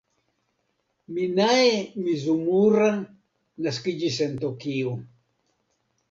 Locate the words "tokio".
4.45-4.95